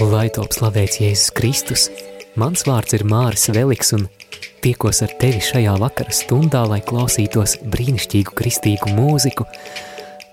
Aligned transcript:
Lai 0.00 0.28
top 0.32 0.54
slavēts 0.56 1.00
Jēzus 1.02 1.32
Kristus, 1.36 1.82
mans 2.40 2.62
vārds 2.64 2.94
ir 2.96 3.04
Māris 3.04 3.50
Veliks 3.52 3.92
un 3.92 4.06
tiekos 4.64 5.02
ar 5.04 5.12
tevi 5.20 5.42
šajā 5.44 5.74
vakara 5.82 6.14
stundā, 6.16 6.62
lai 6.68 6.80
klausītos 6.84 7.58
brīnišķīgu 7.74 8.32
kristīgu 8.36 8.94
mūziku, 8.96 9.44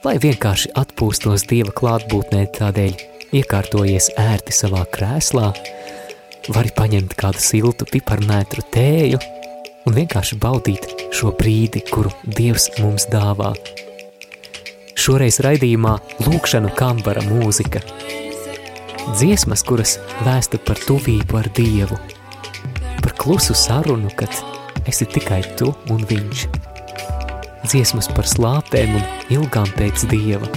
lai 0.05 0.15
vienkārši 0.23 0.71
atpūstos 0.79 1.43
Dieva 1.49 1.73
klātbūtnē 1.75 2.45
tādēļ 2.55 2.95
iekārtojies 3.35 4.13
ērti 4.23 4.55
savā 4.55 4.85
krēslā, 4.93 5.49
vari 6.55 6.71
paņemt 6.77 7.17
kādu 7.19 7.43
siltu 7.43 7.89
piparmētru 7.91 8.63
tēju 8.71 9.19
un 9.87 9.99
vienkārši 9.99 10.39
baudīt 10.39 10.87
šo 11.11 11.35
brīdi, 11.35 11.83
kuru 11.91 12.15
Dievs 12.23 12.71
mums 12.79 13.09
dāvā. 13.11 13.51
Šoreiz 15.07 15.37
raidījumā 15.39 15.93
lūkšanu 16.25 16.67
kambara 16.75 17.21
mūzika. 17.23 17.79
Dziesmas, 19.15 19.61
kuras 19.63 19.93
vēsta 20.25 20.57
par 20.59 20.81
tuvību 20.83 21.37
ar 21.39 21.47
Dievu, 21.55 21.95
par 22.99 23.13
klusu 23.15 23.53
sarunu, 23.55 24.09
kad 24.19 24.35
esi 24.83 25.05
tikai 25.07 25.37
tu 25.55 25.69
un 25.95 26.03
viņš. 26.09 26.41
Dziesmas 27.63 28.11
par 28.11 28.27
slāpēm 28.27 28.97
un 28.99 29.05
ilgām 29.37 29.71
pēc 29.77 30.03
Dieva. 30.11 30.49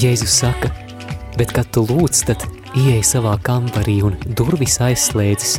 Jēzus 0.00 0.38
saka, 0.38 0.70
bet 1.36 1.52
kad 1.58 1.68
tu 1.76 1.82
lūdz, 1.90 2.22
tad 2.30 2.46
ieej 2.86 3.02
savā 3.04 3.34
kambarī 3.44 3.98
un 4.08 4.16
durvis 4.32 4.78
aizslēdzis. 4.86 5.58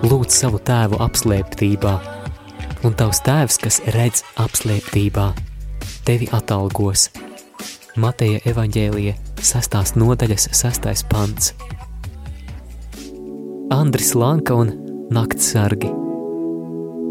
Lūdz 0.00 0.32
savu 0.32 0.62
tēvu 0.64 1.02
apslēptībā, 1.10 1.94
un 2.88 2.96
tavs 2.96 3.20
tēvs, 3.28 3.60
kas 3.66 3.82
redz 3.98 4.24
apslēptībā, 4.40 5.28
tevi 6.08 6.28
atalgos. 6.32 7.10
Mateja 8.00 8.40
evaņģēlija 8.48 9.14
sastās 9.44 9.92
nodaļas 9.98 10.48
sastais 10.56 11.04
pants. 11.10 11.52
Andris 13.74 14.14
Lanka 14.16 14.56
un 14.56 14.72
Naktsargi. 15.12 15.90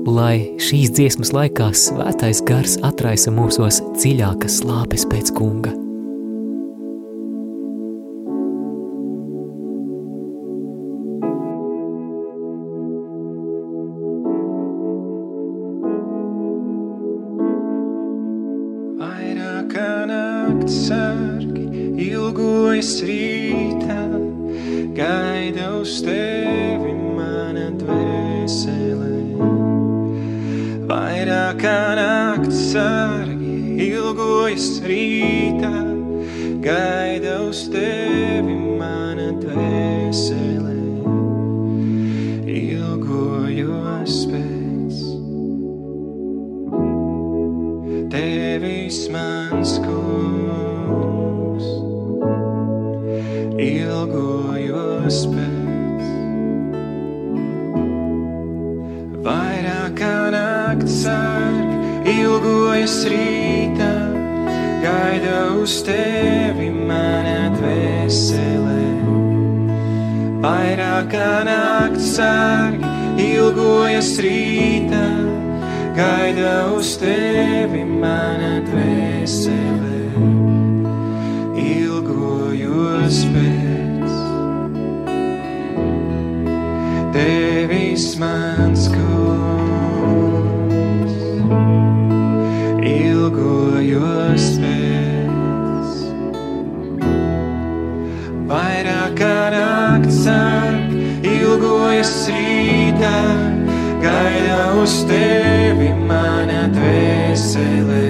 Lai 0.08 0.38
šīs 0.64 0.94
dziesmas 0.98 1.34
laikā 1.36 1.70
svētais 1.78 2.42
gars 2.48 2.78
atraisa 2.88 3.34
mūsos 3.36 3.84
dziļākas 4.00 4.64
slāpes 4.64 5.06
pēc 5.12 5.34
kunga. 5.36 5.75
kā 31.56 31.95
naktas 31.95 32.59
sārgi, 32.73 33.78
ilgojas 33.88 34.81
rītā, 34.84 35.72
gaida 36.64 37.38
uz 37.45 37.62
tevi 37.72 38.58
mana 38.80 39.30
dvēsele. 39.40 40.75
Ilgojos 42.58 44.18
pēc 44.34 45.06
tevis 48.12 49.06
mans 49.14 49.80
kungs. 49.86 50.06
uz 65.67 65.81
tevi 65.83 66.69
manā 66.72 67.50
dvēselē. 67.51 68.83
Vairāk 70.39 71.09
kā 71.11 71.31
naktas 71.44 72.13
sārgi 72.16 72.91
ilgojas 73.25 74.13
rītā, 74.23 75.03
gaida 75.97 76.53
uz 76.78 76.94
tevi 77.01 77.83
manā 77.83 78.53
dvēselē. 78.69 80.00
Ilgojos 81.66 83.19
pēc 83.35 84.16
tevis 87.17 88.13
manā. 88.23 88.56
rītā, 102.32 103.18
gaida 104.04 104.60
uz 104.82 104.96
tevi 105.10 105.90
mana 106.08 106.68
dvēselē. 106.74 108.06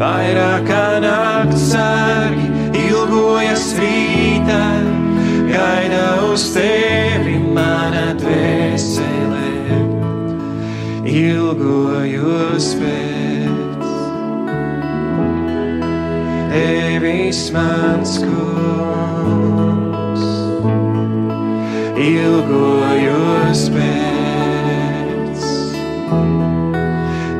Vairāk 0.00 0.66
kā 0.68 0.86
naktas 1.04 1.68
sārgi 1.72 2.48
ilgojas 2.86 3.66
rītā, 3.78 4.62
gaida 5.52 6.06
uz 6.30 6.48
tevi 6.56 7.36
mana 7.54 8.10
dvēselē. 8.22 9.50
Ilgojos 11.12 12.72
pēc 12.80 13.92
tevis 16.52 17.50
mans 17.52 18.18
kungs. 18.18 18.51
lūgojos 22.48 23.66
pēc 23.74 25.46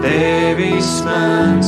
tevis 0.04 0.94
man. 1.06 1.61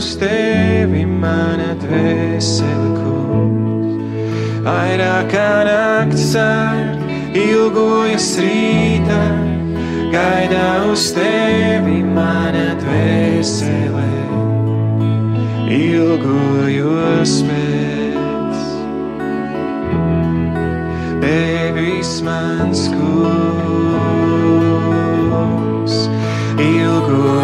uz 0.00 0.16
tevi 0.16 1.02
mana 1.04 1.74
dvēsele, 1.76 2.90
kungs. 2.96 3.98
Vairākā 4.64 5.48
naktis 5.68 6.30
ar 6.40 6.96
ilgojas 7.36 8.28
rītā, 8.40 9.20
gaidā 10.14 10.70
uz 10.88 11.04
tevi 11.12 11.98
mana 12.16 12.68
dvēsele, 12.80 14.08
ilgojos 15.80 17.34
pēc 17.50 18.56
tevis 21.26 22.12
mans 22.24 22.88
kungs. 22.96 23.20
Ilgojos 26.70 27.39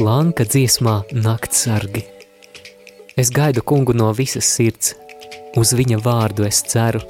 Andris 0.00 0.16
Lanka 0.16 0.44
dziesmā 0.44 1.02
Naktsargi. 1.12 2.00
Es 3.20 3.28
gaidu 3.30 3.60
kungu 3.60 3.92
no 3.92 4.08
visas 4.16 4.48
sirds, 4.48 4.94
uz 5.60 5.74
viņa 5.76 5.98
vārdu 6.00 6.46
es 6.46 6.62
ceru. 6.64 7.02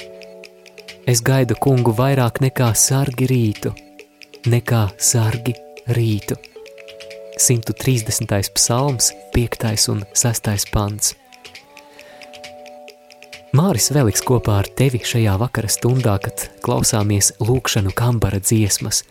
Es 1.07 1.23
gaidu 1.23 1.55
kungu 1.55 1.95
vairāk 1.95 2.41
nekā 2.43 2.73
sargi 2.75 3.29
rītu, 3.31 3.71
nekā 4.51 4.89
sargi 4.99 5.55
rītu. 5.87 6.35
130. 7.39 8.51
psalms, 8.57 9.13
5. 9.37 9.87
un 9.95 10.03
6. 10.13 10.51
pants. 10.73 11.15
Māris 13.55 13.93
Veliks 13.95 14.27
kopā 14.27 14.59
ar 14.65 14.67
tevi 14.67 14.99
šajā 14.99 15.39
vakara 15.39 15.71
stundā, 15.71 16.19
kad 16.19 16.49
klausāmies 16.67 17.37
lūkšanu 17.39 17.95
kambara 17.95 18.43
dziesmas. 18.43 19.05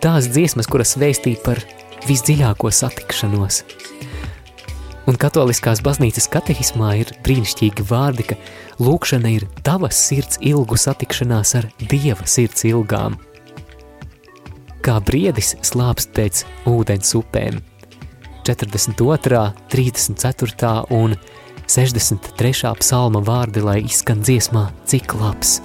Tās 0.00 0.30
dziesmas, 0.30 0.70
kuras 0.70 0.94
vēstī 0.96 1.34
par 1.42 1.58
visdziļāko 2.08 2.70
satikšanos. 2.72 3.62
Un 5.10 5.16
katoliskās 5.18 5.80
baznīcas 5.82 6.28
katehismā 6.30 6.92
ir 7.00 7.10
brīnišķīgi 7.24 7.88
vārdi, 7.88 8.28
ka 8.30 8.38
lūkšana 8.78 9.32
ir 9.38 9.48
tavas 9.66 9.98
sirds 10.08 10.38
ilgu 10.44 10.78
satikšanās 10.78 11.56
ar 11.58 11.72
Dieva 11.82 12.28
sirds 12.30 12.68
ilgām– 12.68 13.18
kā 14.84 14.96
briedis 15.04 15.54
slāpst 15.66 16.12
pēc 16.16 16.44
ūdens 16.68 17.12
upēm. 17.18 17.60
42., 18.48 19.42
34. 19.70 20.72
un 20.96 21.14
63. 21.70 22.72
psalma 22.80 23.20
vārdi, 23.24 23.62
lai 23.64 23.78
izskan 23.84 24.24
dziesmā, 24.24 24.70
cik 24.90 25.14
labs. 25.20 25.60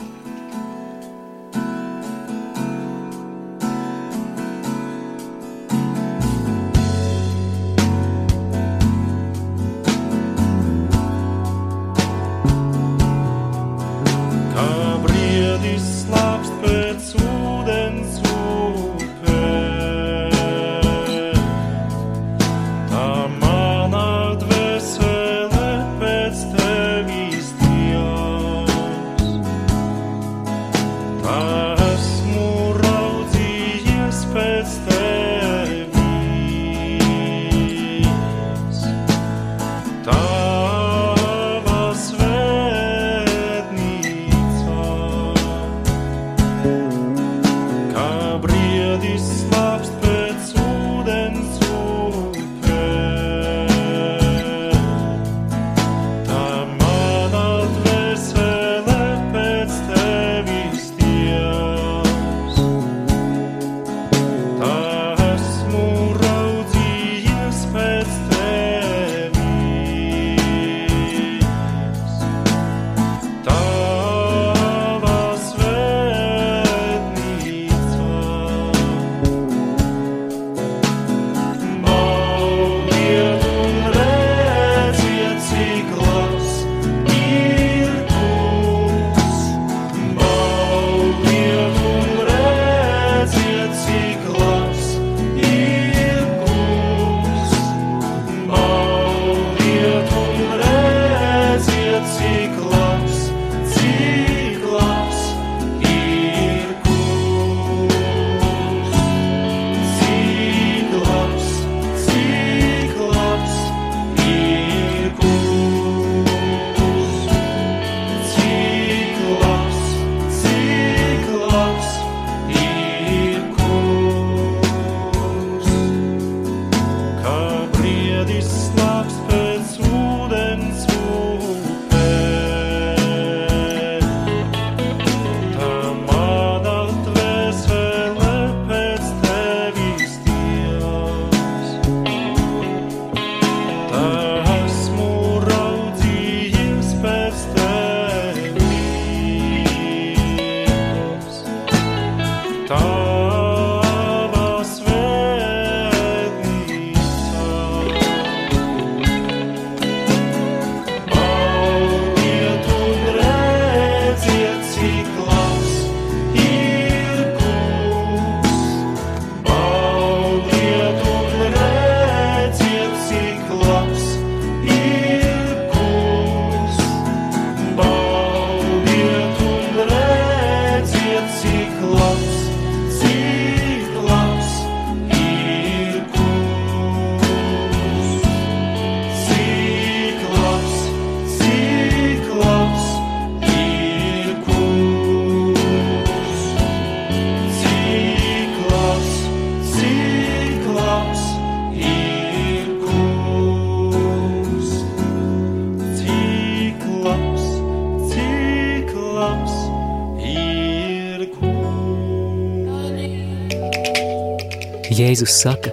Jēzus 215.15 215.35
saka, 215.45 215.71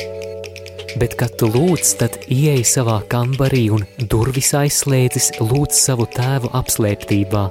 bet 1.01 1.17
kad 1.19 1.33
tu 1.35 1.49
lūdz, 1.51 1.89
tad 1.99 2.15
ieej 2.31 2.61
savā 2.63 3.01
kambarī 3.11 3.65
un 3.75 3.83
durvis 3.99 4.53
aizslēdzis, 4.55 5.33
lūdz 5.43 5.81
savu 5.81 6.07
tēvu 6.15 6.53
apslēptībā. 6.55 7.43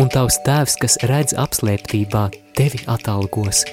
Un 0.00 0.08
tavs 0.14 0.40
tēvs, 0.46 0.78
kas 0.80 0.96
redz 1.04 1.36
apslēptībā, 1.36 2.24
tevi 2.56 2.80
atalgos. 2.88 3.66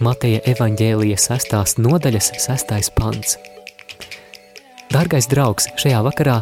Mateja 0.00 0.40
evaņģēlija 0.54 1.20
sestās 1.20 1.76
nodaļas 1.76 2.32
sestais 2.40 2.88
pants. 2.96 3.36
Dārgais 4.96 5.28
draugs, 5.28 5.68
šajā 5.76 6.00
vakarā 6.08 6.40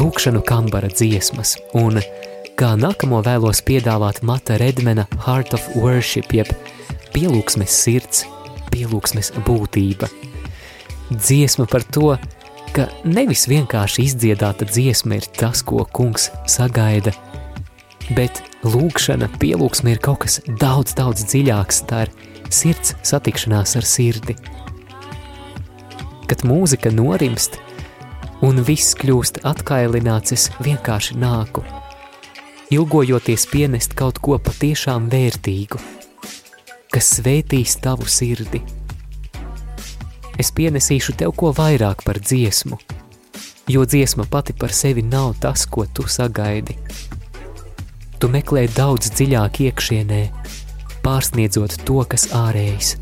lūkšanu 0.00 0.40
kambara 0.48 0.88
dziesmas, 0.88 1.58
un 1.76 2.00
kā 2.56 2.78
nākamo 2.80 3.20
vēlos 3.28 3.60
piedāvāt 3.68 4.24
Mata 4.24 4.56
Redmena 4.56 5.10
Heart 5.26 5.58
of 5.58 5.74
Worship, 5.76 6.32
jeb 6.32 6.48
pielūgsmes 7.14 7.74
sirds, 7.84 8.24
pielūgsmes 8.72 9.32
būtība. 9.46 10.08
Dziesma 11.12 11.66
par 11.68 11.84
to, 11.92 12.14
ka 12.72 12.88
nevis 13.04 13.44
vienkārši 13.50 14.06
izdziedāta 14.08 14.66
dziesma 14.68 15.18
ir 15.20 15.28
tas, 15.36 15.60
ko 15.66 15.84
kungs 15.84 16.30
sagaida, 16.48 17.12
bet 18.16 18.40
lūkšana, 18.64 19.28
pielūgsme 19.42 19.92
ir 19.92 20.00
kaut 20.02 20.24
kas 20.24 20.40
daudz, 20.46 20.94
daudz 20.96 21.26
dziļāks, 21.28 21.82
tā 21.90 22.06
ir 22.06 22.14
sirds 22.52 22.96
satikšanās 23.06 23.76
ar 23.80 23.88
sirdi. 23.88 24.36
Kad 26.30 26.46
mūzika 26.48 26.92
norimst 26.94 27.58
un 28.42 28.62
viss 28.64 28.96
kļūst 28.98 29.42
atkailināts, 29.48 30.32
es 30.32 30.48
vienkārši 30.64 31.18
nāku, 31.20 31.64
ilgojoties 32.72 33.44
pienest 33.52 33.98
kaut 33.98 34.22
ko 34.24 34.38
patiešām 34.40 35.10
vērtīgu, 35.12 35.80
kas 36.92 37.16
svētīs 37.18 37.80
tavu 37.82 38.06
sirdi 38.06 38.60
es 40.42 40.50
pienesīšu 40.54 41.16
tev 41.20 41.34
ko 41.38 41.52
vairāk 41.56 42.04
par 42.06 42.20
dziesmu, 42.20 42.78
jo 43.70 43.84
dziesma 43.86 44.26
pati 44.30 44.54
par 44.56 44.72
sevi 44.74 45.04
nav 45.06 45.36
tas, 45.42 45.66
ko 45.66 45.86
tu 45.86 46.06
sagaidi. 46.08 46.76
Tu 48.18 48.30
meklē 48.30 48.66
daudz 48.70 49.10
dziļāk 49.14 49.62
iekšienē, 49.66 50.22
pārsniedzot 51.04 51.80
to, 51.86 52.02
kas 52.06 52.28
ārējs. 52.38 52.96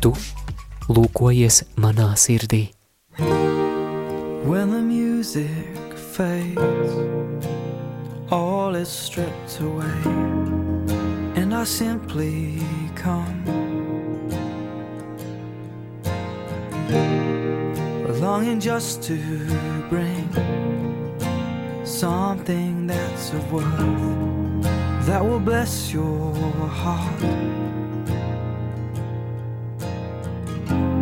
Tu 0.00 0.12
lūkojies 0.88 1.62
manā 1.80 2.12
sirdī. 2.20 2.68
When 4.46 4.70
the 4.70 4.82
music 4.82 5.96
fades, 6.12 6.92
all 8.30 8.76
is 8.76 8.88
stripped 8.88 9.58
away, 9.60 10.45
I 11.58 11.64
simply 11.64 12.60
come. 12.94 13.44
longing 18.20 18.60
just 18.60 19.02
to 19.04 19.16
bring 19.88 20.28
something 21.84 22.86
that's 22.86 23.32
of 23.32 23.52
worth 23.52 25.06
that 25.06 25.24
will 25.24 25.40
bless 25.40 25.92
your 25.94 26.34
heart. 26.82 27.22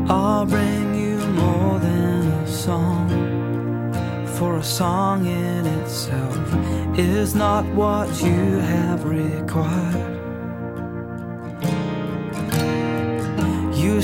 I'll 0.09 0.47
bring 0.47 0.95
you 0.95 1.19
more 1.43 1.81
than 1.81 2.29
a 2.29 2.47
song, 2.47 3.09
for 4.39 4.59
a 4.59 4.63
song 4.63 5.27
in 5.27 5.67
itself 5.67 6.39
is 6.97 7.35
not 7.35 7.65
what 7.75 8.09
you 8.23 8.59
have 8.59 9.05
required. 9.05 10.24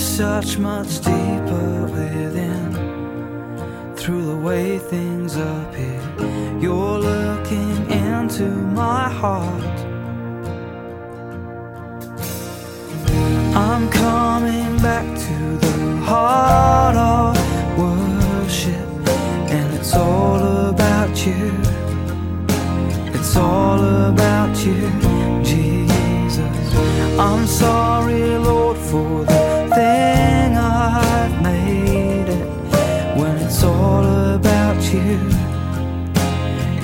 Search 0.00 0.56
much 0.56 1.00
deeper 1.00 1.82
within 1.84 2.72
through 3.96 4.24
the 4.24 4.36
way 4.36 4.78
things 4.78 5.36
appear. 5.36 6.00
You're 6.58 6.98
looking 6.98 7.90
into 7.90 8.46
my 8.80 9.10
heart. 9.10 9.78
I'm 13.54 13.90
coming 13.90 14.78
back 14.78 15.06
to 15.26 15.36
the 15.66 15.96
heart 15.98 16.96
of 16.96 17.36
worship, 17.78 18.88
and 19.50 19.74
it's 19.74 19.94
all 19.94 20.68
about 20.70 21.26
you. 21.26 21.52
It's 23.14 23.36
all 23.36 23.80
about 24.08 24.56
you, 24.64 24.80
Jesus. 25.44 26.74
I'm 27.18 27.46
sorry, 27.46 28.38
Lord, 28.38 28.78
for 28.78 29.24
the 29.26 29.49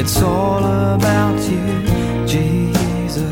It's 0.08 0.22
all 0.22 0.64
about 0.64 1.36
you, 1.50 2.26
Jesus. 2.28 3.26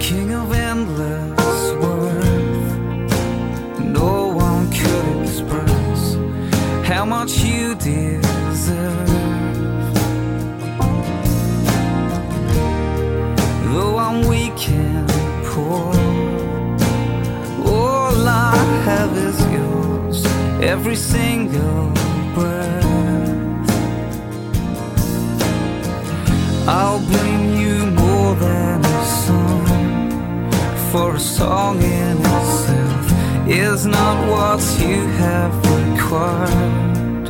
King 0.00 0.32
of 0.32 0.50
endless 0.54 1.72
worth, 1.82 2.78
no 3.78 4.28
one 4.28 4.70
could 4.72 5.22
express 5.22 6.14
how 6.88 7.04
much 7.04 7.40
you 7.40 7.74
deserve. 7.74 8.29
Every 20.80 20.96
single 20.96 21.92
breath. 22.34 22.84
I'll 26.66 27.02
bring 27.12 27.58
you 27.58 27.84
more 28.02 28.34
than 28.36 28.82
a 28.82 29.04
song, 29.26 30.50
for 30.90 31.16
a 31.16 31.20
song 31.20 31.82
in 31.82 32.16
itself 32.18 33.06
is 33.46 33.84
not 33.84 34.16
what 34.32 34.62
you 34.80 35.04
have 35.22 35.52
required. 35.76 37.28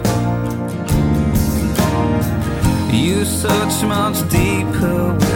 You 2.93 3.25
search 3.25 3.83
much 3.83 4.19
deeper 4.29 5.30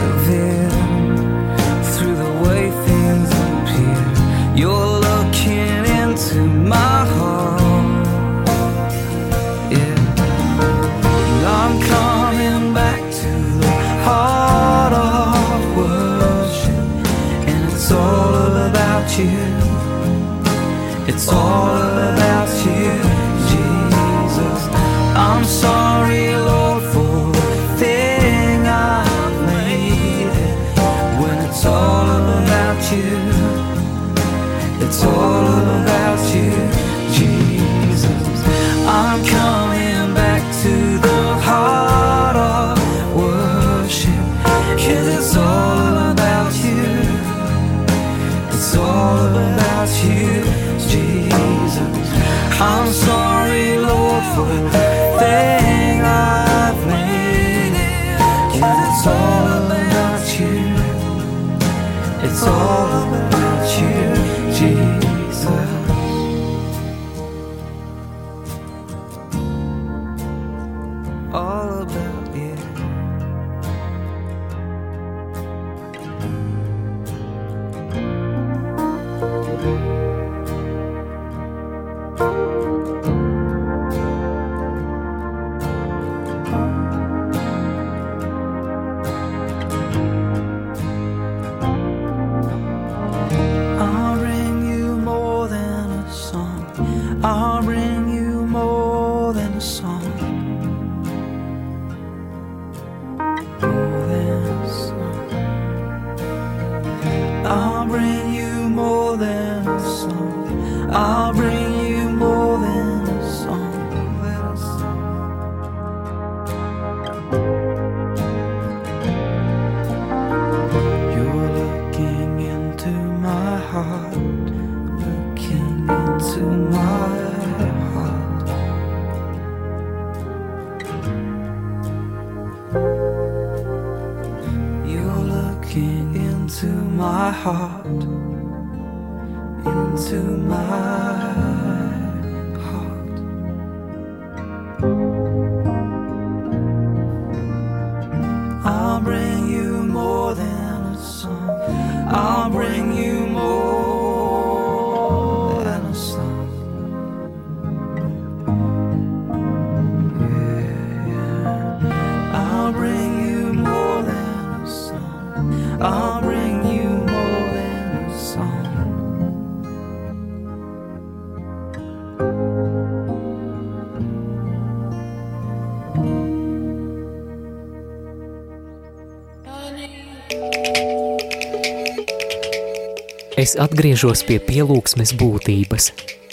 Es 183.45 183.51
atgriežos 183.61 184.23
pie 184.25 184.39
pielūgsmes 184.41 185.11
būtības, 185.19 185.91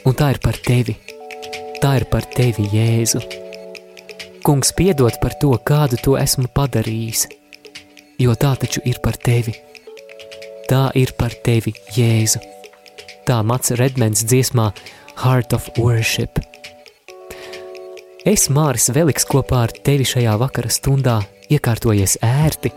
un 0.09 0.15
tā 0.17 0.31
ir 0.33 0.39
par 0.41 0.57
tevi. 0.65 0.95
Tā 1.83 1.91
ir 1.99 2.07
par 2.09 2.25
tevi, 2.25 2.65
Jēzu. 2.73 3.21
Kungs, 4.47 4.71
piedod 4.73 5.19
par 5.21 5.35
to, 5.43 5.51
kādu 5.61 5.99
to 6.01 6.15
esmu 6.17 6.49
padarījis, 6.57 7.27
jo 8.23 8.33
tā 8.33 8.55
taču 8.63 8.81
ir 8.89 9.03
par 9.05 9.19
tevi. 9.21 9.53
Tā 10.71 10.87
ir 10.97 11.13
par 11.21 11.37
tevi, 11.45 11.75
Jēzu. 11.93 12.41
Tā 13.29 13.43
Mats 13.45 13.77
Redmens 13.77 14.25
dziesmā 14.25 14.71
Heart 15.21 15.59
of 15.59 15.69
Worship. 15.77 16.41
Es, 18.25 18.49
Māris 18.49 18.89
Veliks, 18.89 19.29
kopā 19.29 19.67
ar 19.67 19.77
tevi 19.85 20.09
šajā 20.09 20.41
vakara 20.41 20.73
stundā 20.73 21.21
iekārtojies 21.53 22.23
ērti, 22.25 22.73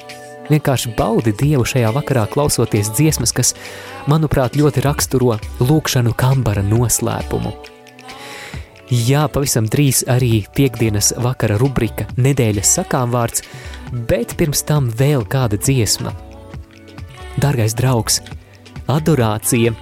vienkārši 0.50 0.94
baudi 0.98 1.34
Dievu 1.36 1.66
šajā 1.68 1.92
vakarā 1.96 2.25
klausoties 2.32 2.92
dziesmas, 2.96 3.34
kas, 3.36 3.54
manuprāt, 4.12 4.58
ļoti 4.60 4.84
raksturo 4.86 5.40
lūkšanu 5.62 6.14
kambara 6.18 6.64
noslēpumu. 6.66 7.54
Jā, 8.94 9.24
pavisam 9.34 9.66
drīz 9.66 10.03
arī 10.14 10.44
piekdienas 10.53 11.16
vakara 11.18 11.58
rubrika 11.58 12.05
nedēļas 12.22 12.75
sakām 12.77 13.10
vārds, 13.16 13.42
bet 14.10 14.36
pirms 14.38 14.62
tam 14.68 14.92
vēl 14.94 15.25
kāda 15.25 15.58
dziesma. 15.58 16.14
Dargais 17.42 17.74
draugs, 17.74 18.22
adorācija, 18.86 19.74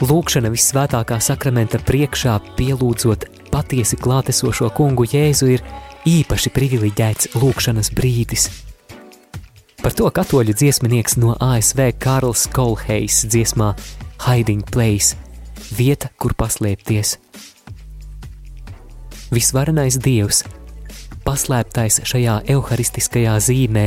lūkšana 0.00 0.48
visvētākā 0.54 1.20
sakramenta 1.20 1.78
priekšā 1.84 2.40
pielūdzot 2.56 3.28
patiesi 3.52 4.00
klātesošo 4.00 4.72
kungu 4.72 5.04
Jēzu 5.12 5.52
ir 5.52 5.64
īpaši 6.08 6.56
privileģēts 6.56 7.34
lūkšanas 7.36 7.92
brīdis. 7.92 8.48
Par 9.82 9.94
to 9.98 10.06
katoļu 10.14 10.54
dziesminieks 10.54 11.16
no 11.18 11.34
ASV 11.42 11.88
Karls 11.98 12.46
Kolhejs 12.54 13.24
dziesmā 13.26 13.72
Hiding 14.22 14.62
Place– 14.70 15.18
vieta, 15.78 16.10
kur 16.18 16.36
paslēpties. 16.38 17.16
Visvarenais 19.32 19.96
Dievs, 19.98 20.44
paslēptais 21.26 22.02
šajā 22.06 22.42
evharistiskajā 22.54 23.34
zīmē, 23.42 23.86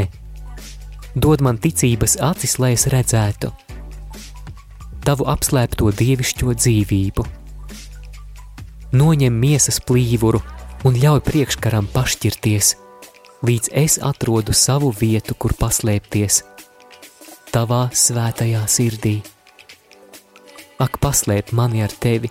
dod 1.15 1.43
man 1.45 1.61
ticības 1.61 2.17
acis, 2.19 2.57
lai 2.59 2.73
es 2.75 2.89
redzētu 2.91 3.53
tavu 5.05 5.27
apslēpto 5.29 5.91
dievišķo 5.93 6.55
dzīvību. 6.57 7.23
Noņem 8.97 9.35
miesas 9.37 9.77
plīvuru 9.85 10.39
un 10.87 10.97
ļauj 10.97 11.21
priekškaram 11.27 11.87
pašķirties, 11.93 12.71
līdz 13.45 13.71
es 13.85 13.99
atrodu 14.01 14.53
savu 14.53 14.91
vietu, 14.95 15.37
kur 15.37 15.53
paslēpties– 15.59 16.41
tavā 17.55 17.85
svētajā 17.95 18.65
sirdī. 18.67 19.21
Ak, 20.83 20.97
paslēp 20.99 21.53
mani 21.55 21.85
ar 21.85 21.93
tevi, 22.03 22.27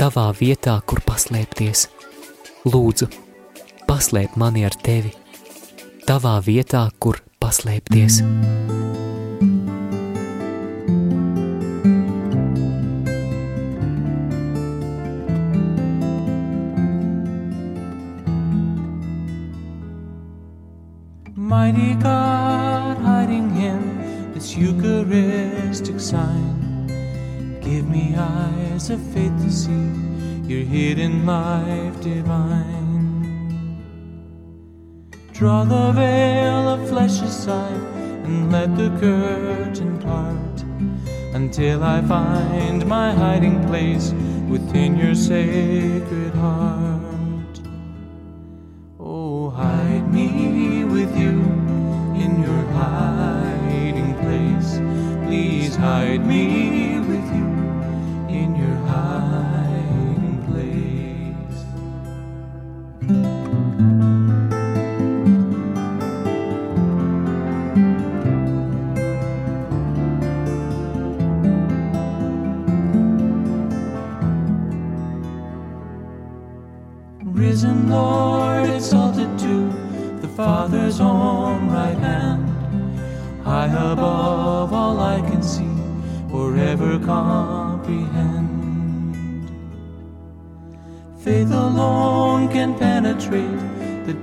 tavā 0.00 0.26
vietā, 0.34 0.74
kur 0.82 0.98
paslēpties. 1.06 1.86
Lūdzu, 2.66 3.06
paslēp 3.86 4.34
mani 4.42 4.64
ar 4.66 4.74
tevi, 4.74 5.12
tavā 6.08 6.34
vietā, 6.42 6.82
kur 6.98 7.22
paslēpties. 7.38 8.24
Mighty 21.46 21.94
God, 21.94 22.98
hiding 22.98 23.54
in 23.54 24.32
this 24.34 24.56
Eucharistic 24.56 26.00
sign, 26.00 26.88
give 27.60 27.88
me 27.88 28.16
eyes 28.18 28.90
of 28.90 29.00
faith 29.14 29.30
to 29.44 29.52
see 29.52 29.92
your 30.42 30.64
hidden 30.64 31.24
life 31.24 32.00
divine. 32.00 33.22
Draw 35.34 35.64
the 35.66 35.92
veil 35.92 36.66
of 36.68 36.88
flesh 36.88 37.20
aside 37.22 37.80
and 38.24 38.50
let 38.50 38.76
the 38.76 38.90
curtain 38.98 40.00
part 40.00 40.62
until 41.32 41.84
I 41.84 42.02
find 42.02 42.84
my 42.86 43.12
hiding 43.12 43.64
place 43.68 44.12
within 44.48 44.98
your 44.98 45.14
sacred 45.14 46.34
heart. 46.34 47.05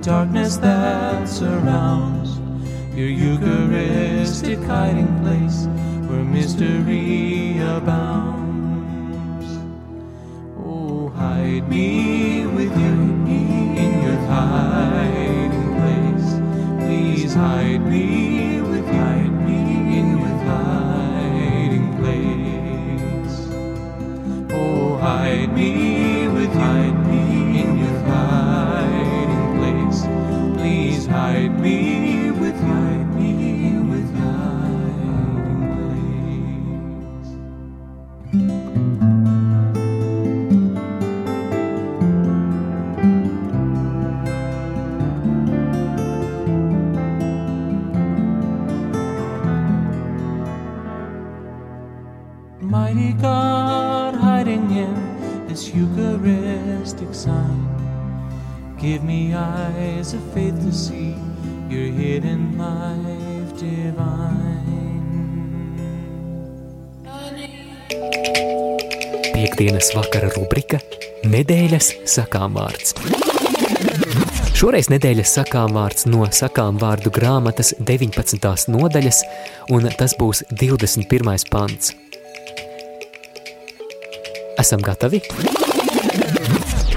Darkness 0.04 0.58
that 0.58 1.26
surrounds 1.26 2.38
your 2.94 3.08
Eucharistic 3.08 4.58
hiding 4.64 5.08
place 5.22 5.66
where 6.06 6.22
mystery 6.22 7.58
abounds. 7.60 9.46
Oh, 10.62 11.08
hide 11.08 11.66
me 11.70 12.03
Piektdienas 69.54 69.92
vakara 69.94 70.26
rubrika 70.34 70.80
Nedēļas 71.30 71.92
sakām 72.10 72.56
vārds. 72.58 72.90
Šoreiz 74.58 74.88
nedēļas 74.90 75.30
sakām 75.36 75.76
vārds 75.76 76.08
no 76.10 76.24
sakām 76.34 76.80
vārdu 76.82 77.12
grāmatas 77.14 77.70
19. 77.78 78.48
nodaļas, 78.74 79.20
un 79.70 79.86
tas 79.94 80.16
būs 80.18 80.42
21. 80.50 81.46
pants. 81.54 81.94
Esam 84.58 84.82
gatavi? 84.82 85.22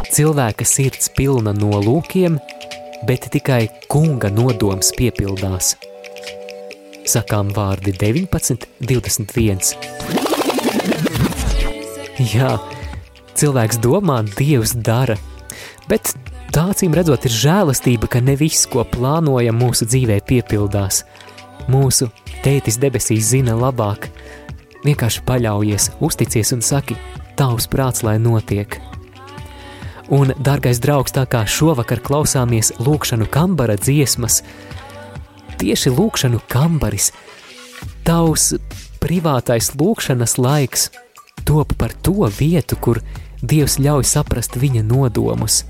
Cilvēka 0.10 0.66
sirds 0.66 1.14
pilna 1.14 1.54
no 1.54 1.78
lūkiem, 1.78 2.40
bet 3.06 3.30
tikai 3.38 3.68
kunga 3.86 4.34
nodoms 4.34 4.90
piepildās. 4.98 5.76
Sakām 7.06 7.54
vārdi 7.54 7.94
19, 8.02 8.66
21. 8.82 10.27
Jā, 12.36 12.56
cilvēks 13.38 13.82
domā, 13.84 14.24
Dievs 14.38 14.74
dara, 14.74 15.18
bet 15.90 16.16
Tā 16.58 16.64
acīm 16.72 16.96
redzot, 16.96 17.26
ir 17.28 17.34
žēlastība, 17.36 18.08
ka 18.10 18.22
ne 18.24 18.34
viss, 18.40 18.66
ko 18.72 18.82
plānojam 18.88 19.60
mūsu 19.60 19.86
dzīvē, 19.86 20.16
piepildās. 20.26 21.04
Mūsu 21.70 22.08
tētis 22.42 22.80
debesīs 22.80 23.28
zina 23.34 23.54
labāk. 23.54 24.08
Vienkārši 24.86 25.22
paļaujies, 25.28 25.90
uzticies 26.02 26.54
un 26.56 26.64
saki, 26.64 26.96
tavs 27.38 27.68
prāts, 27.70 28.02
lai 28.08 28.16
notiek. 28.24 28.80
Un, 30.10 30.32
dārgais 30.40 30.80
draugs, 30.82 31.14
tā 31.14 31.28
kā 31.28 31.44
šovakar 31.44 32.00
klausāmies 32.00 32.72
lūkšanu 32.80 33.28
kambara 33.30 33.76
dziesmas, 33.78 34.40
tieši 35.60 35.92
lūkšanu 35.94 36.40
kambaris, 36.48 37.12
tavs 38.08 38.54
privātais 39.04 39.76
lūkšanas 39.76 40.40
laiks 40.40 40.90
top 41.48 41.74
par 41.80 41.96
to 42.04 42.28
vietu, 42.40 42.76
kur 42.76 43.02
Dievs 43.38 43.78
ļauj 43.80 44.04
saprast 44.10 44.60
viņa 44.60 44.84
nodomus– 44.86 45.64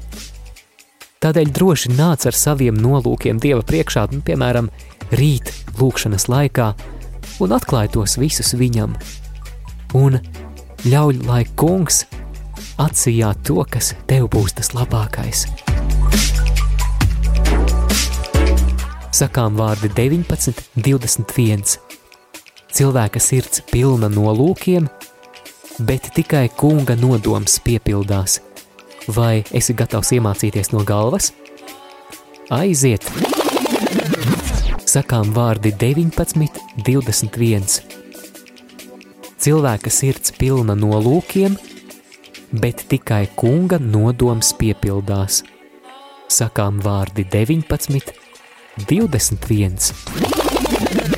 Tādēļ 1.17 1.49
droši 1.49 1.95
nāc 1.97 2.27
ar 2.29 2.35
saviem 2.37 2.77
nolūkiem 2.77 3.39
Dieva 3.41 3.63
priekšā, 3.65 4.03
nu, 4.13 4.19
piemēram, 4.21 4.67
rīt, 5.17 5.49
lūkšanas 5.79 6.27
laikā, 6.29 6.67
un 7.41 7.55
atklāj 7.57 7.89
tos 7.95 8.19
visus 8.21 8.53
viņam. 8.53 8.93
Un 9.97 10.19
ļauj, 10.85 11.17
lai 11.25 11.41
kungs 11.57 12.03
atsijā 12.77 13.31
to, 13.47 13.63
kas 13.65 13.95
tev 14.05 14.29
būs 14.35 14.53
tas 14.59 14.69
labākais. 14.77 15.47
Sakām 19.17 19.57
vārdi 19.57 19.89
19, 19.97 20.61
21. 20.77 21.65
Cilvēka 22.77 23.17
sirds 23.23 23.65
pilna 23.71 24.11
nolūkiem, 24.13 24.85
bet 25.79 26.11
tikai 26.15 26.49
kunga 26.49 26.99
nodoms 26.99 27.61
piepildās– 27.63 28.41
Vai 29.07 29.39
esi 29.55 29.71
gatavs 29.71 30.09
iemācīties 30.17 30.73
no 30.73 30.81
galvas? 30.83 31.29
Aiziet! 32.51 33.05
Sakām 34.87 35.31
vārdi 35.35 35.71
19, 35.79 36.59
21. 36.83 37.63
Cilvēka 39.37 39.93
sirds 39.93 40.33
pilna 40.35 40.75
no 40.75 40.99
lūkiem, 40.99 41.55
bet 42.51 42.83
tikai 42.91 43.29
kunga 43.39 43.79
nodoms 43.79 44.51
piepildās. 44.59 45.43
Sakām 46.27 46.81
vārdi 46.83 47.23
19, 47.31 48.11
21. 48.91 51.15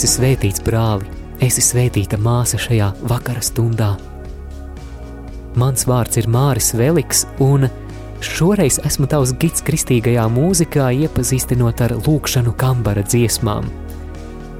Esi 0.00 0.14
svētīts, 0.16 0.62
brāli, 0.64 1.04
esi 1.44 1.60
svētīta 1.60 2.16
māsa 2.16 2.56
šajā 2.56 2.86
vakara 3.10 3.42
stundā. 3.44 3.90
Mans 5.60 5.84
vārds 5.84 6.16
ir 6.16 6.24
Māris 6.24 6.70
Veliks, 6.72 7.26
un 7.44 7.68
šoreiz 8.24 8.78
esmu 8.88 9.10
tavs 9.12 9.34
gids 9.36 9.60
kristīgajā 9.60 10.24
mūzikā, 10.32 10.88
iepazīstinot 11.04 11.84
ar 11.84 11.98
lūkšanu 11.98 12.56
kambara 12.56 13.04
dziesmām. 13.04 13.68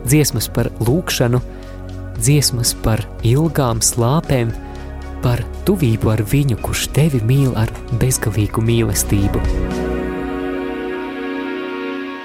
Dziesmas 0.05 0.53
par 0.53 0.69
lūkšanu 0.85 1.41
dziesmas 2.21 2.77
par 2.85 3.09
ilgām 3.25 3.81
slāpēm, 3.81 4.53
par 5.25 5.41
tuvību 5.65 6.19
ar 6.19 6.21
viņu, 6.21 6.61
kurš 6.61 6.91
tevi 6.93 7.25
mīl 7.25 7.57
ar 7.57 7.73
bezgalīgu 7.97 8.61
mīlestību. 8.61 9.80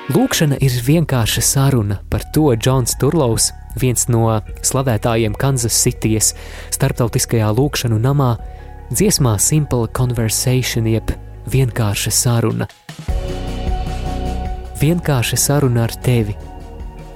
Lūkšana 0.05 0.59
ir 0.61 0.69
vienkārša 0.85 1.41
saruna, 1.41 1.95
par 2.13 2.21
to 2.29 2.51
Džons 2.53 2.93
Turlovs, 3.01 3.47
viens 3.81 4.03
no 4.05 4.27
slavētājiem 4.61 5.33
Kansas 5.33 5.73
Cityjas 5.81 6.27
starptautiskajā 6.75 7.47
lūkšanu 7.57 7.97
namā, 8.03 8.35
dziesmā 8.91 9.33
Simple 9.41 9.87
Conversation 9.97 10.85
jeb 10.91 11.09
vienkārša 11.49 12.13
saruna. 12.13 12.67
Vienkārša 14.77 15.39
saruna 15.41 15.87
ar 15.87 15.95
tevi, 16.05 16.35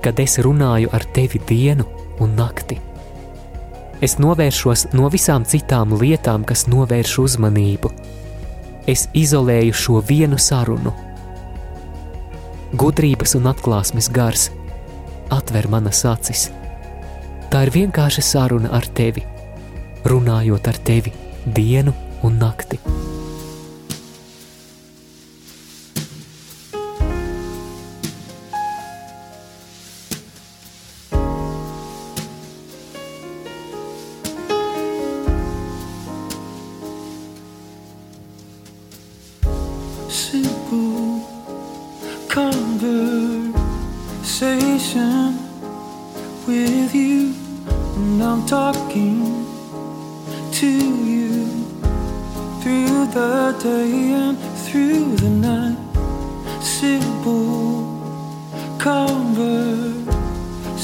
kad 0.01 0.17
es 0.23 0.39
runāju 0.41 0.89
ar 0.89 1.05
tevi 1.13 1.43
dienu 1.45 1.85
un 2.25 2.33
nakti. 2.39 2.79
Es 4.01 4.17
novēršos 4.17 4.87
no 4.97 5.11
visām 5.13 5.45
citām 5.45 5.93
lietām, 5.93 6.41
kas 6.41 6.65
novērš 6.65 7.13
uzmanību. 7.21 7.93
Es 8.89 9.05
izolēju 9.13 9.77
šo 9.77 10.01
vienu 10.09 10.41
sarunu. 10.41 10.95
Gudrības 12.77 13.33
un 13.33 13.47
atklāsmes 13.49 14.11
gars 14.13 14.49
atver 15.33 15.65
manas 15.73 16.03
acis. 16.05 16.49
Tā 17.49 17.63
ir 17.65 17.73
vienkārša 17.73 18.21
saruna 18.21 18.69
ar 18.77 18.85
tevi, 18.93 19.25
runājot 20.05 20.69
ar 20.69 20.77
tevi 20.85 21.13
dienu 21.49 21.95
un 22.21 22.37
nakti. 22.37 22.77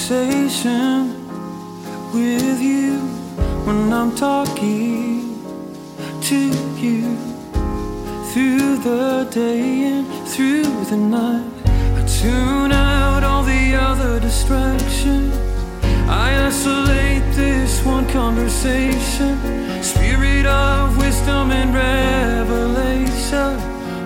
Conversation 0.08 1.26
with 2.14 2.62
you 2.62 3.00
when 3.66 3.92
I'm 3.92 4.16
talking 4.16 5.44
to 6.22 6.38
you 6.78 7.18
through 8.32 8.78
the 8.84 9.28
day 9.32 9.86
and 9.86 10.06
through 10.28 10.86
the 10.92 10.98
night. 10.98 11.52
I 11.66 12.06
tune 12.22 12.72
out 12.72 13.24
all 13.24 13.42
the 13.42 13.74
other 13.74 14.20
distractions. 14.20 15.34
I 16.08 16.46
isolate 16.46 17.24
this 17.34 17.84
one 17.84 18.08
conversation. 18.10 19.40
Spirit 19.82 20.46
of 20.46 20.98
wisdom 21.00 21.50
and 21.50 21.74
revelation. 21.74 23.60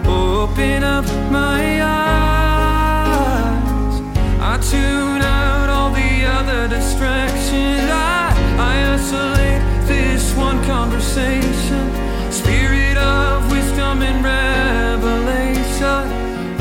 Open 0.08 0.82
up 0.84 1.04
my 1.30 1.82
eyes. 1.84 3.10
I 4.40 4.58
tune 4.62 5.19
this 10.30 10.38
one 10.38 10.64
conversation. 10.64 11.90
Spirit 12.32 12.98
of 12.98 13.50
wisdom 13.52 14.02
and 14.02 14.24
revelation. 14.24 16.12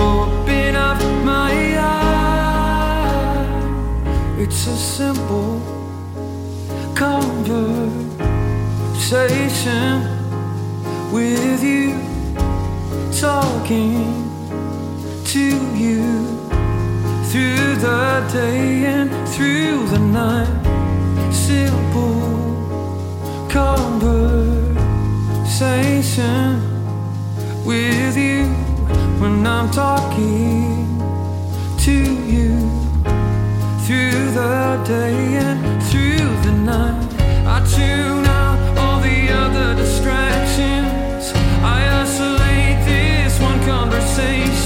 Open 0.00 0.76
up 0.76 1.00
my 1.24 1.78
eyes. 1.78 3.48
It's 4.38 4.66
a 4.66 4.76
simple 4.76 5.61
conversation 6.94 7.87
with 11.12 11.62
you, 11.62 11.94
talking 13.20 14.31
to 15.24 15.44
you 15.76 16.26
through 17.31 17.76
the 17.76 18.28
day 18.33 18.85
and 18.87 19.11
through 19.28 19.87
the 19.88 19.98
night. 19.98 20.48
Simple 21.33 22.38
conversation 23.48 24.88
with 27.64 28.16
you 28.16 28.44
when 29.20 29.46
I'm 29.46 29.70
talking 29.70 30.98
to 31.78 31.92
you 31.92 32.58
through 33.84 34.32
the 34.32 34.82
day 34.87 35.37
and 35.37 35.82
through 35.84 36.28
the 36.44 36.52
night. 36.52 37.08
I 37.46 37.64
tune 37.74 38.26
out 38.26 38.58
all 38.78 39.00
the 39.00 39.30
other 39.32 39.74
distractions. 39.74 41.32
I 41.62 42.02
isolate 42.02 42.84
this 42.84 43.40
one 43.40 43.61
conversation. 43.64 44.57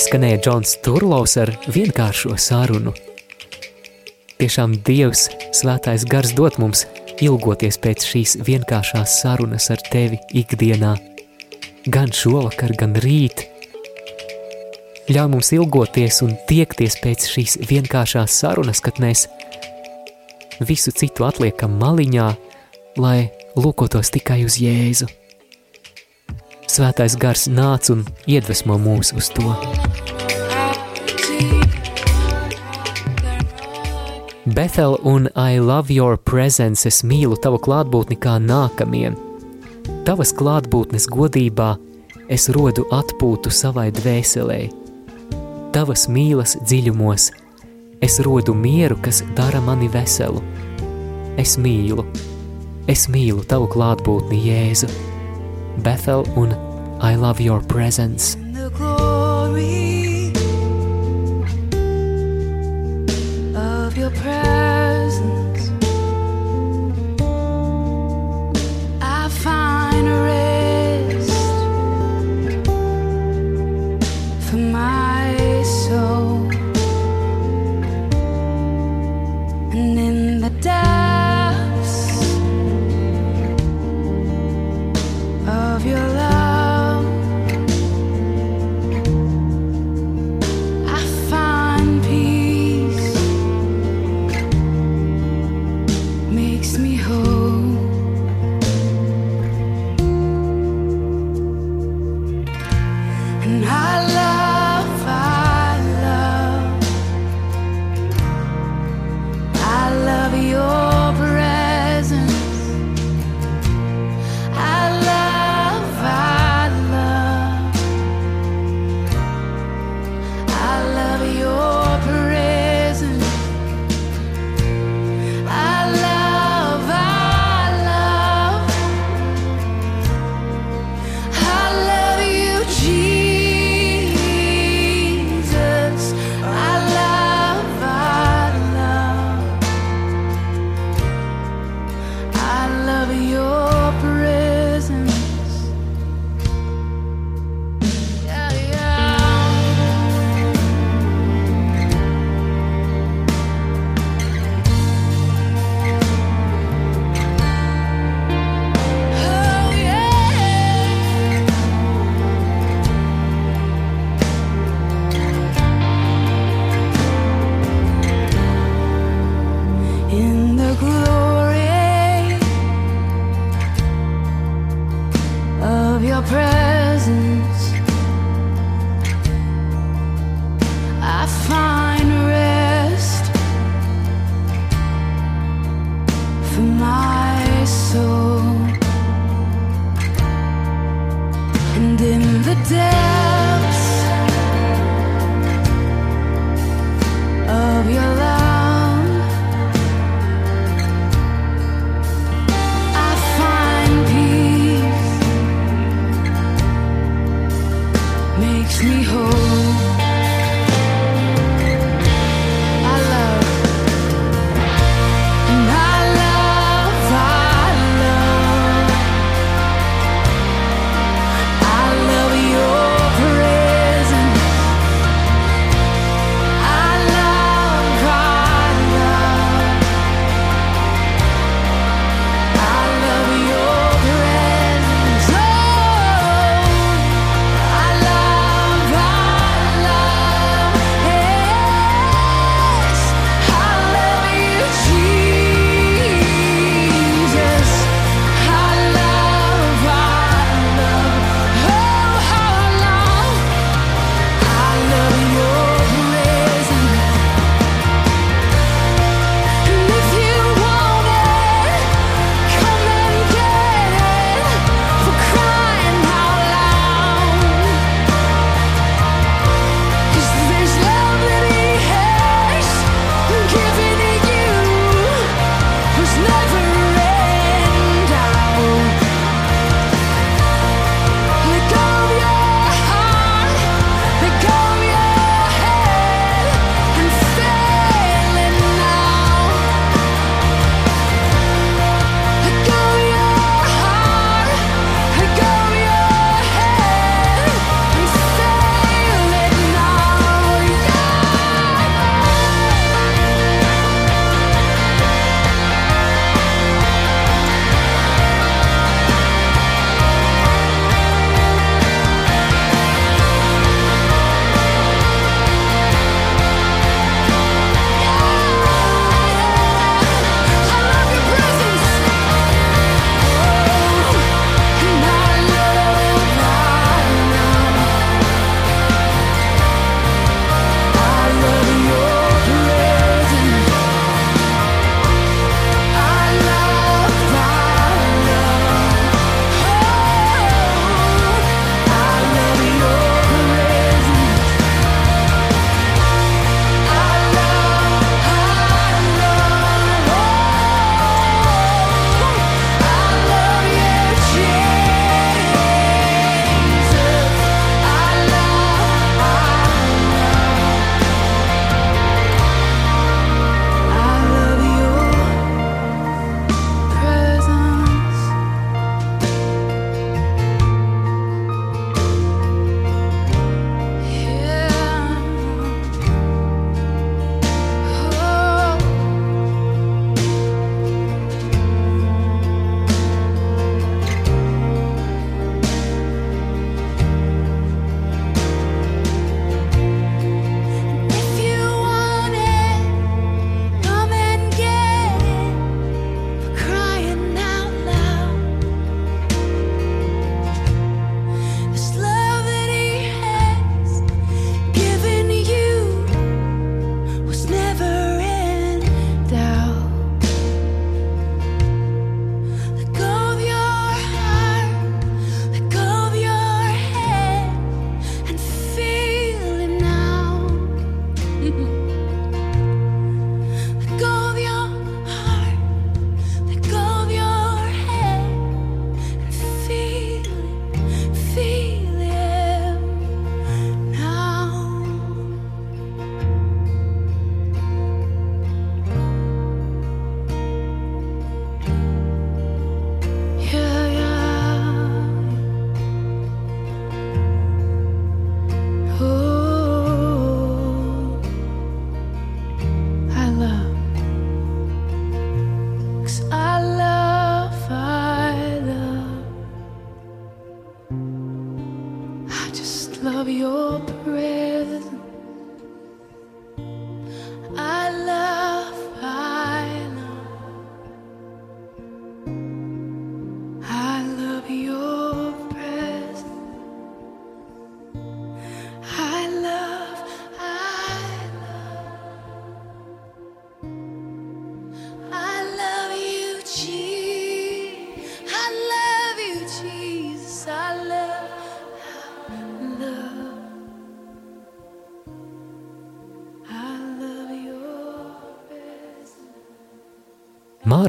Izskanēja 0.00 0.38
Džons 0.40 0.70
Turlovs 0.80 1.34
ar 1.36 1.50
vienkāršo 1.68 2.32
sarunu. 2.40 2.94
Tiešām 4.40 4.78
Dievs, 4.86 5.26
svētais 5.52 6.06
gars 6.08 6.32
dot 6.38 6.56
mums 6.62 6.86
ilgoties 7.20 7.76
pēc 7.84 8.06
šīs 8.08 8.32
vienkāršās 8.46 9.18
sarunas 9.20 9.68
ar 9.74 9.84
tevi 9.90 10.16
ikdienā, 10.40 10.94
gan 11.92 12.16
šovakar, 12.16 12.72
gan 12.80 12.96
rīt. 13.04 13.44
Ļauj 15.12 15.28
mums 15.34 15.52
ilgoties 15.58 16.22
un 16.24 16.32
tiekties 16.48 16.96
pēc 17.04 17.28
šīs 17.34 17.60
vienkāršās 17.68 18.40
sarunas, 18.40 18.80
kad 18.80 19.04
mēs 19.04 19.26
visu 20.64 20.96
citu 20.96 21.28
atliekam 21.28 21.76
maliņā, 21.84 22.32
lai 22.96 23.18
lūkotos 23.52 24.16
tikai 24.16 24.46
uz 24.48 24.62
Jēzu. 24.64 25.12
Svētais 26.80 27.12
gars 27.20 27.42
nāc 27.52 27.90
un 27.92 28.06
iedvesmo 28.24 28.78
mūs 28.80 29.10
uz 29.12 29.26
to. 29.36 29.50
Bethel 34.48 34.96
un 35.04 35.28
I 35.36 35.58
love 35.60 35.92
your 35.92 36.16
presence, 36.16 36.88
es 36.88 37.02
mīlu 37.04 37.36
tavu 37.36 37.58
klātbūtni 37.60 38.16
kā 38.16 38.38
nākamie. 38.40 39.10
Tavas 40.08 40.32
klātbūtnes 40.32 41.04
godībā 41.12 41.74
es 42.32 42.48
rodu 42.56 42.86
atpūtu 42.96 43.52
savai 43.52 43.90
dvēselē. 44.00 44.58
Tavas 45.76 46.06
mīlas 46.08 46.56
dziļumos 46.64 47.28
Es 48.00 48.16
rodu 48.24 48.56
mieru, 48.56 48.96
kas 49.04 49.20
dara 49.36 49.60
mani 49.60 49.92
veselu. 49.92 50.40
Es 51.36 51.58
mīlu, 51.60 52.08
es 52.88 53.04
mīlu 53.12 53.44
tavu 53.44 53.68
klātbūtni, 53.68 54.40
Jēzu. 54.48 54.88
Bethel 55.84 56.24
un 56.40 56.56
I 56.56 56.69
love 57.14 57.40
your 57.40 57.62
presence. 57.62 58.36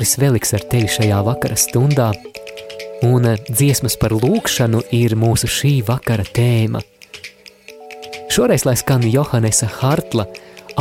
Māris 0.02 0.18
Veliks 0.18 0.56
ar 0.58 0.64
tevi 0.66 0.88
šajā 0.89 1.18
vakara 1.22 1.54
stundā, 1.54 2.08
un 3.06 3.28
dziesmas 3.45 3.93
par 4.02 4.16
lūkšanu 4.18 4.80
ir 4.97 5.14
mūsu 5.14 5.45
šī 5.45 5.74
vakara 5.86 6.26
tēma. 6.26 6.82
Šoreiz, 8.34 8.66
lai 8.66 8.74
skan 8.82 9.06
Johannesa 9.06 9.70
Hartla, 9.70 10.26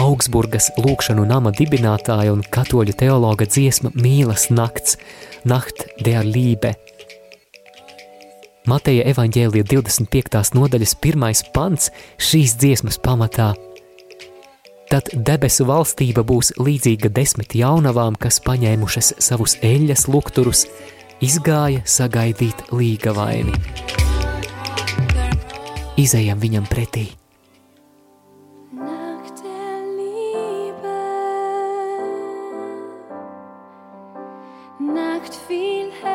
Augsburgas 0.01 0.71
lūkšanu 0.81 1.29
nama 1.29 1.53
dibinātāja 1.53 2.33
un 2.33 2.41
katoļu 2.41 2.97
teologa 2.97 3.45
dziesma 3.45 3.93
Mīlas 3.93 4.49
nakts, 4.49 4.97
Nacht 5.45 5.85
der 6.01 6.25
Lībe. 6.25 6.79
Mateja 8.73 9.05
evaņģēlija 9.13 9.69
25. 9.69 10.57
nodaļas 10.57 10.97
pirmais 10.97 11.45
pants 11.53 11.93
šīs 12.17 12.57
dziesmas 12.57 12.97
pamatā– 13.05 13.53
Tad 14.91 15.07
debesu 15.15 15.63
valstība 15.69 16.25
būs 16.27 16.49
līdzīga 16.59 17.13
desmit 17.15 17.55
jaunavām, 17.55 18.17
kas 18.19 18.41
paņēmušas 18.43 19.13
savus 19.23 19.55
eļļas 19.63 20.09
lukturus, 20.11 20.65
izgāja 21.23 21.85
sagaidīt 21.87 22.67
līgavaini. 22.75 23.55
Izejam 25.95 26.43
viņam 26.43 26.67
pretī. 26.67 27.07
Nacht 34.91 35.39
viel 35.47 35.95
hell. 36.03 36.10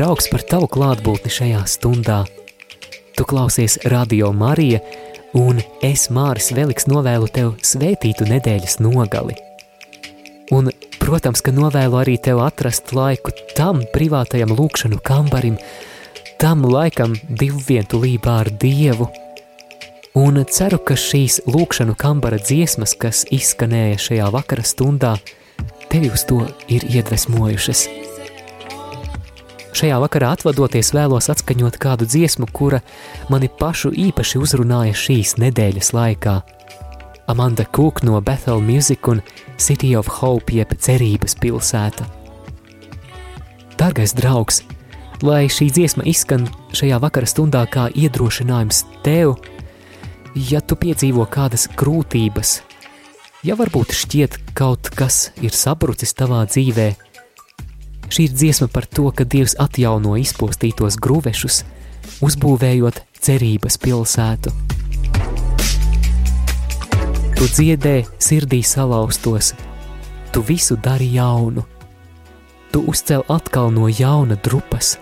Draugs, 0.00 0.30
par 0.32 0.40
tavu 0.48 0.64
klātbūtni 0.72 1.28
šajā 1.28 1.60
stundā. 1.68 2.22
Tu 3.18 3.24
klausies 3.28 3.74
Radio 3.92 4.30
Marija, 4.32 4.78
un 5.36 5.60
es, 5.84 6.06
Māris 6.08 6.48
Veliks, 6.56 6.86
novēlu 6.88 7.28
tev 7.28 7.50
svētītu 7.60 8.24
nedēļas 8.30 8.78
nogali. 8.80 9.36
Un, 10.56 10.70
protams, 11.02 11.42
ka 11.44 11.52
novēlu 11.52 12.00
arī 12.00 12.16
tev 12.16 12.40
atrast 12.40 12.94
laiku 12.96 13.34
tam 13.58 13.82
privātajam 13.92 14.54
lūkšanu 14.56 15.02
kambarim, 15.04 15.58
tam 16.40 16.64
laikam 16.64 17.18
divvientulībā 17.28 18.38
ar 18.46 18.52
Dievu. 18.62 19.10
Un 20.16 20.40
ceru, 20.48 20.80
ka 20.80 20.96
šīs 20.96 21.42
lūkšanu 21.44 21.92
kambara 22.00 22.40
dziesmas, 22.40 22.96
kas 22.96 23.26
izskanēja 23.28 24.00
šajā 24.08 24.32
vakara 24.32 24.64
stundā, 24.64 25.18
tevi 25.92 26.08
uz 26.08 26.24
to 26.24 26.46
ir 26.72 26.88
iedvesmojušas. 26.88 28.09
Šajā 29.80 29.96
vakarā 29.96 30.34
atvadoties 30.36 30.90
vēlos 30.92 31.30
atskaņot 31.32 31.78
kādu 31.80 32.04
dziesmu, 32.04 32.50
kura 32.52 32.82
mani 33.32 33.48
pašu 33.48 33.94
īpaši 33.96 34.36
uzrunāja 34.36 34.92
šīs 34.92 35.38
nedēļas 35.40 35.88
laikā. 35.96 36.34
Amanda 37.32 37.64
Cook 37.64 38.02
no 38.04 38.20
Bethel 38.20 38.60
Music 38.60 39.08
un 39.08 39.22
City 39.56 39.94
of 39.96 40.10
Hope 40.18 40.52
jeb 40.52 40.76
cerības 40.76 41.38
pilsēta. 41.40 42.04
Dargais 43.80 44.12
draugs, 44.12 44.60
lai 45.24 45.46
šī 45.48 45.70
dziesma 45.72 46.04
izskan 46.04 46.44
šajā 46.76 47.00
vakara 47.00 47.32
stundā 47.32 47.64
kā 47.64 47.88
iedrošinājums 47.88 48.84
tev, 49.00 49.38
ja 50.36 50.60
tu 50.60 50.76
piedzīvo 50.76 51.24
kādas 51.24 51.70
grūtības, 51.72 52.58
ja 53.48 53.56
varbūt 53.56 53.96
šķiet 53.96 54.42
kaut 54.52 54.92
kas 54.92 55.30
ir 55.40 55.56
sabrucis 55.56 56.12
tavā 56.12 56.44
dzīvēm, 56.52 57.06
Šī 58.10 58.26
ir 58.26 58.32
dziesma 58.34 58.66
par 58.66 58.88
to, 58.90 59.06
ka 59.14 59.22
Dievs 59.22 59.54
atjauno 59.62 60.16
izpostītos 60.18 60.96
grūvešus, 60.98 61.60
uzbūvējot 62.26 62.98
cerības 63.22 63.78
pilsētu. 63.78 64.50
Tu 67.38 67.46
dziedē 67.54 67.94
sirdī 68.18 68.60
salauztos, 68.66 69.54
tu 70.34 70.42
visu 70.42 70.74
dari 70.74 71.06
jaunu, 71.14 71.62
tu 72.74 72.82
uzcēl 72.90 73.22
atkal 73.30 73.70
no 73.70 73.86
jauna 73.86 74.34
drupas, 74.34 74.96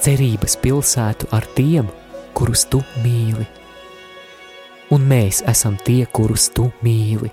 cerības 0.00 0.56
pilsētu 0.64 1.28
ar 1.36 1.44
tiem, 1.52 1.92
kurus 2.32 2.64
tu 2.64 2.80
mīli. 3.04 3.44
Un 4.88 5.04
mēs 5.04 5.44
esam 5.44 5.76
tie, 5.84 6.06
kurus 6.08 6.48
tu 6.48 6.70
mīli. 6.80 7.28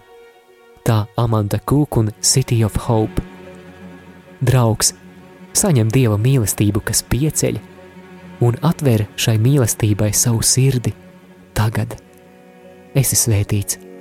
Tā 0.83 1.05
Amanda 1.15 1.63
Cook 1.63 2.03
un 2.03 2.11
City 2.19 2.65
of 2.67 2.75
Hope 2.89 3.32
draugs, 4.45 4.93
saņem 5.57 5.91
dieva 5.93 6.17
mīlestību, 6.21 6.83
kas 6.85 7.03
pieceļ, 7.09 7.59
un 8.43 8.59
atver 8.65 9.07
šai 9.15 9.37
mīlestībai 9.41 10.11
savu 10.15 10.43
sirdi 10.45 10.93
tagad. 11.57 11.97
Esi 12.97 13.17
svētīts! 13.17 13.92